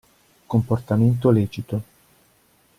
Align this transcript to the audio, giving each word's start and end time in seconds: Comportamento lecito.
Comportamento 0.47 1.31
lecito. 1.31 1.77